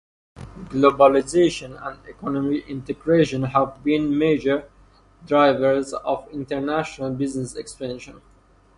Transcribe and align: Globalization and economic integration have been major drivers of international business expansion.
Globalization 0.71 1.79
and 1.79 1.99
economic 2.07 2.67
integration 2.67 3.43
have 3.43 3.83
been 3.83 4.17
major 4.17 4.67
drivers 5.27 5.93
of 5.93 6.27
international 6.31 7.11
business 7.11 7.55
expansion. 7.55 8.19